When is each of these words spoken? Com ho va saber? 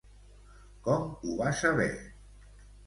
Com 0.89 1.05
ho 1.11 1.37
va 1.43 1.53
saber? 1.61 1.91